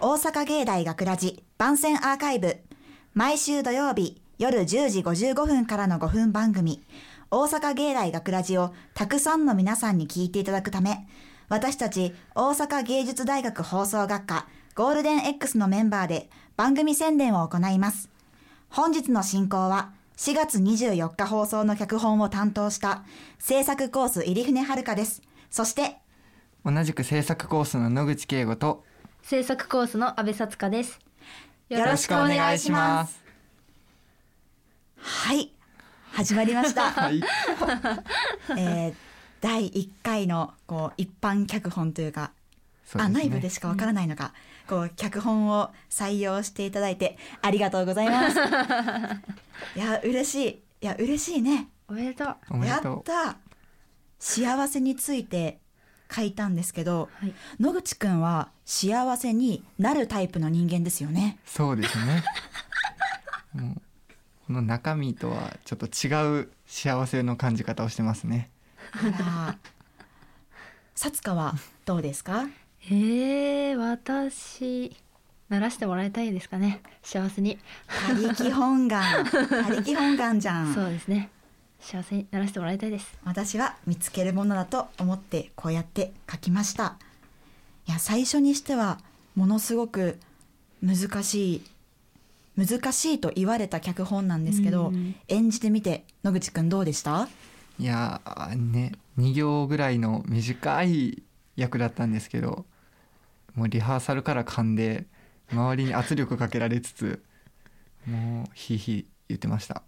[0.00, 2.56] 大阪芸大学ラジ番宣アーカイブ。
[3.14, 6.82] 毎週土曜日夜10時55分からの5分番組。
[7.30, 11.06] 大阪芸大学ラジをたくさんの皆さんに聞いていただくため
[11.48, 18.10] 私たち大阪芸術大学放送学科ゴールデン X のメンバーで番組宣伝を行います。
[18.70, 23.04] 本日の進行は4月24日放送の脚本を担当した
[23.38, 25.22] 制作コース入船遥です。
[25.48, 25.96] そして
[26.64, 28.84] 同じく制作コースの野口圭吾と
[29.22, 30.98] 制作コースの阿部さつかです。
[31.68, 33.22] よろしくお願いします。
[34.96, 35.52] はい。
[36.12, 36.90] 始まりました。
[36.90, 37.20] はい、
[38.58, 38.94] えー
[39.40, 42.32] 第1回のこう一般脚本というか
[42.94, 43.02] ね。
[43.04, 44.34] あ内部でしかわからないのか、
[44.68, 48.36] こう脚本を採用していただいてありがとうございます。
[49.78, 50.62] いや嬉しい。
[50.82, 51.68] いや嬉しいね。
[51.88, 52.66] おめでとう。
[52.66, 53.36] やった。
[54.18, 55.60] 幸せについて
[56.14, 57.34] 書いたんですけどはい。
[57.60, 62.22] 野口くんは幸せになるタイプの人間ですよねそうですね
[64.46, 68.50] この中身とはちょっと違う幸せの感じ方をしてますね
[68.92, 69.58] あら
[70.94, 72.44] さつかはどうですか？
[72.90, 74.96] えー、私
[75.48, 76.80] 鳴らしてもらいたいですかね。
[77.02, 77.58] 幸せに。
[78.06, 81.30] 他力本願他力本願じゃんそうですね。
[81.80, 83.18] 幸せにならせてもらいたいです。
[83.24, 86.96] 私は見つけるものだと思ってこうやって書きました。
[87.88, 88.98] いや最初にしては
[89.34, 90.18] ものすごく
[90.82, 91.62] 難しい
[92.56, 97.28] 難しいと言われた脚本なんですけど、うん演じてみて野口くんどうでした？
[97.78, 101.22] いやーね2行ぐらいの短い
[101.56, 102.66] 役だったんですけど
[103.54, 105.06] もうリハーサルから噛んで
[105.50, 107.22] 周りに圧力かけられつつ
[108.06, 109.74] もうひいひい言ってました。
[109.76, 109.82] は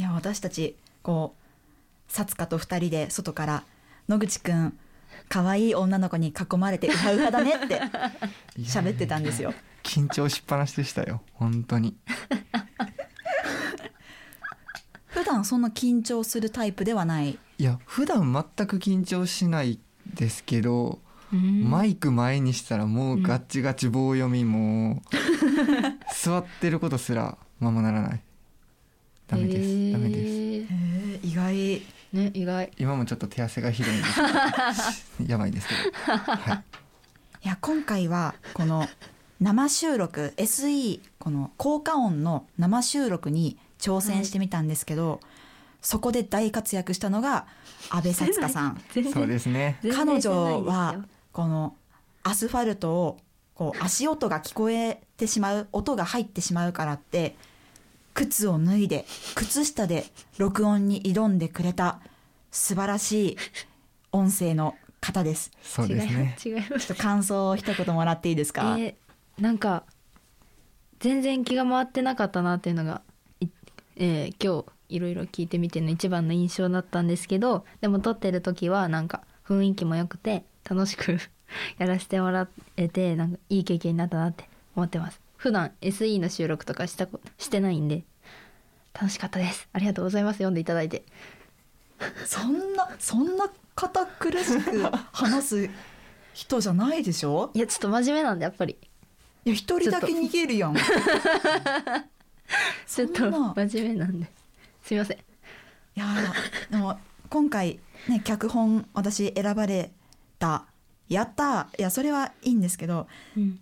[0.00, 1.34] いいや私たちこ
[2.08, 3.64] うさつかと二人で外から
[4.08, 4.78] 野口くん
[5.28, 7.82] 可愛い女の子に囲まれてうはうはだねって
[8.60, 9.52] 喋ってたんですよ。
[9.82, 11.20] 緊張しっぱなしでしたよ。
[11.34, 11.98] 本当に。
[15.08, 17.38] 普段そんな緊張するタイプではない。
[17.58, 19.78] いや普段全く緊張しない
[20.14, 21.68] ですけど、うん。
[21.68, 25.02] マイク前にしたらもうガッチガチ棒読みもう
[26.16, 28.22] 座ってることすらままならない
[29.30, 31.26] ダメです、えーダメです。
[31.26, 31.82] 意外。
[32.12, 32.72] ね、意外。
[32.78, 34.14] 今もちょっと手汗がひどいんです。
[35.18, 36.16] け どやばいんですけど。
[36.16, 36.64] はい。
[37.44, 38.88] いや今回はこの
[39.40, 45.20] 生収録 SE この効果音の生収録に挑戦してみたんですけど、
[45.80, 47.46] そこで大活躍したのが
[47.90, 48.82] 阿部さつかさん。
[48.92, 49.78] 全然そうですね。
[49.82, 51.76] 全然彼女はこの
[52.24, 53.18] アスファルトを
[53.54, 57.36] こう足音が聞こえてしまう音が入ってしまうからって
[58.20, 60.04] 靴を脱いで靴下で
[60.36, 62.00] 録音に挑んでくれた
[62.50, 63.36] 素晴らしい
[64.12, 65.50] 音声の方です。
[65.62, 66.12] そうですね。
[66.12, 66.48] 違います。
[66.48, 68.94] 違いますちょっと感想を一言もらっていいですか、えー
[69.42, 69.84] なんか
[70.98, 73.00] 全然気が回ってなかったなっていうのが、
[73.40, 73.46] い
[73.96, 81.16] えー今日いろいろ聞いてみての一番の印象だったんですけどでも撮ってる時はなんか雰囲気も良くて楽しく
[81.78, 85.20] やらせてもらえてなんかいい経験になったなって思ってます。
[85.36, 88.04] 普段 SE の収録とかしたこしてないんで
[88.94, 89.68] 楽しかったです。
[89.72, 90.36] ありがとうございます。
[90.38, 91.04] 読んでいただいて。
[92.24, 95.70] そんなそんな堅苦しく話す
[96.32, 97.50] 人じゃないでしょ？
[97.54, 98.76] いやちょっと真面目なんでやっぱり。
[99.44, 100.74] いや一人だけ逃げるやん。
[102.86, 104.30] ちょっそと真面目なんで。
[104.82, 105.16] すいません。
[105.18, 105.20] い
[105.94, 107.78] やーでも今回
[108.08, 109.92] ね脚本私選ばれ
[110.38, 110.64] た。
[111.08, 111.68] やった。
[111.72, 113.60] ーいやそれはいいんですけどうん。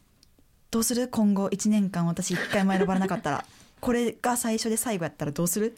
[0.71, 1.09] どうする？
[1.09, 3.45] 今後1年間私1回も選ばれなかったら
[3.81, 5.77] これが最初で最後やったらどうする？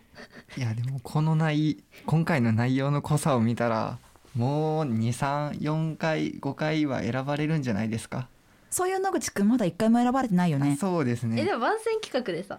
[0.56, 3.98] いやでもこの内今回の内容の濃さを見たら
[4.34, 8.28] もう234回5回は選ばれるんじゃないですか、
[8.70, 10.76] そういう野口くんまだ1回も選ばれてないよね。
[10.80, 11.40] そうですね。
[11.40, 12.58] えでも番宣企画でさ。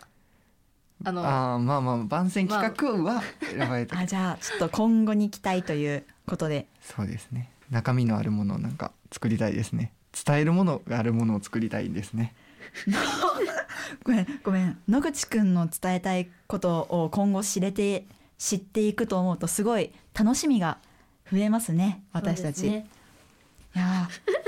[1.04, 6.68] あのあーまあまあ番宣企画は選ばれた、あじゃあちょっと今後に期待ということで。
[6.82, 7.50] そうですね。
[7.72, 9.92] 中身のあるものをなんか作りたいですね。
[10.26, 12.36] 伝えるものがあるものを作りたいですね
[14.04, 14.82] ごめんごめん。
[14.88, 18.06] 野口くんの伝えたいことを今後知れて
[18.38, 20.78] 知っていくと思うとすごい楽しみが
[21.32, 22.88] 増えますね私たち、ね。
[23.76, 24.42] いやー。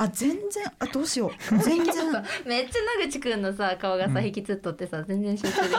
[0.00, 1.58] あ全然あどうしよう。
[1.58, 1.94] 全然。
[2.46, 4.26] めっちゃ野口くんのさ顔がさうん。
[4.26, 5.78] 引きつっとってさ全然集中できる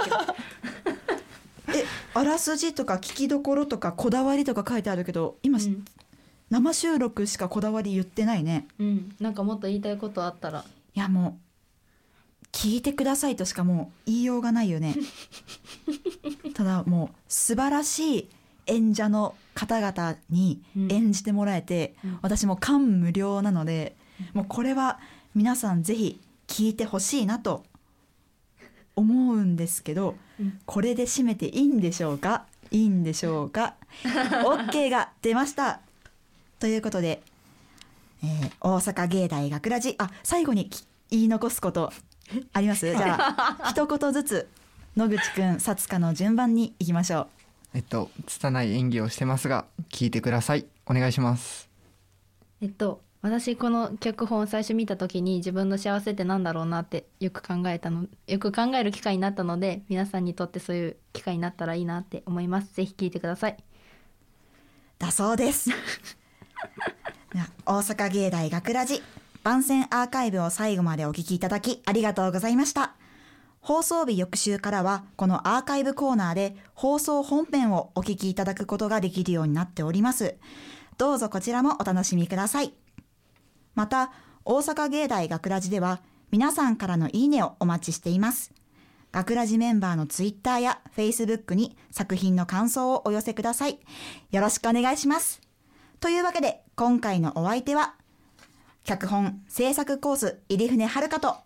[1.79, 5.85] えあらすじとか聞きどころとかこだわりとか書いてあるけど今、うん。
[6.49, 8.67] 生収録しかこだわり言ってないね。
[8.79, 9.15] うん。
[9.19, 10.65] なんかもっと言いたいことあったら。
[10.95, 11.48] いやもう
[12.51, 14.95] 聞いてくださいとしかもう言いようがないよね。
[16.53, 18.29] ただもう素晴らしい
[18.67, 20.91] 演者の方々にうん。
[20.91, 22.19] 演じてもらえて、うん。
[22.21, 23.95] 私も感無量なので、
[24.33, 24.99] もうこれは
[25.35, 27.63] 皆さんぜひ聞いてほしいなと
[28.95, 30.59] 思うんですけど、うん。
[30.65, 32.45] これで締めていいんでしょうか？
[32.71, 35.79] いいんでしょうか？OK が出ました。
[36.59, 37.21] ということで、
[38.23, 41.91] えー大阪芸大学ラジあ最後にき言い残すこと
[42.53, 42.89] あります？
[42.89, 44.49] じゃあ一言ずつ
[44.95, 47.27] 野口くん薩香の順番に行きましょう。
[47.75, 50.65] えっと拙い演技をしてますが聞いてください。
[50.85, 51.69] お願いします。
[52.61, 62.73] えっと私この脚本を最初見た時に自分の幸せってなんだろうなってよく考えたのよく考える機会になったので皆さんにとってそういう機会になったらいいなって思います。
[62.73, 63.57] ぜひ聞いてください。
[64.97, 65.69] だそうです。
[67.33, 69.01] では大阪芸大学ラジ
[69.43, 72.95] 番宣アーカイブを最後までお聞きいただきありがとうございました。
[73.61, 80.35] 放送日翌週からはこのアーカイブコーナーで放送本編をお聞きいただくことができるようになっております。
[80.97, 82.73] どうぞこちらもお楽しみください。
[83.75, 84.11] また
[84.45, 86.01] 大阪芸大学ラジでは
[86.31, 88.53] 皆さんからのいいねをお待ちしています。
[89.11, 93.79] 学ラジメンバーのツイッターやフェイスブックに作品の感想をお寄せください。
[94.31, 95.41] よろしくお願いします。
[95.99, 97.95] というわけで、今回のお相手は、
[98.83, 101.37] 脚本制作コース入船遥と、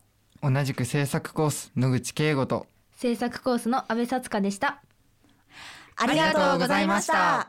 [0.41, 2.68] 同じく制作コース野口圭吾と。
[2.95, 4.81] 制作コースの阿部さつかでした。
[5.95, 7.47] ありがとうございました。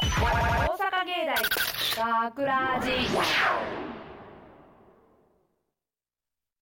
[0.00, 0.24] 大
[0.76, 2.90] 阪芸大学ラジ